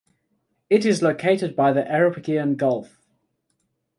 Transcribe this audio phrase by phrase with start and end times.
[0.67, 2.97] It is located by the Ambracian Gulf.